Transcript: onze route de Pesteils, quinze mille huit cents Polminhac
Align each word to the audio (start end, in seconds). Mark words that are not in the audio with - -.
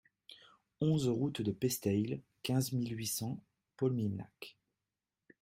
onze 0.79 1.07
route 1.07 1.43
de 1.43 1.51
Pesteils, 1.51 2.23
quinze 2.41 2.71
mille 2.71 2.97
huit 2.97 3.05
cents 3.05 3.39
Polminhac 3.77 4.57